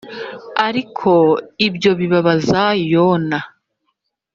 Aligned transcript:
Ariko 0.67 1.11
ibyo 1.67 1.91
bibabaza 1.99 2.61
Yona 2.91 3.39